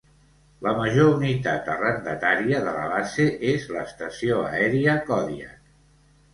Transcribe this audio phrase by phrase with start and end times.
[0.67, 5.65] La major unitat arrendatària de la base és l'Estació Aèria Kodiak.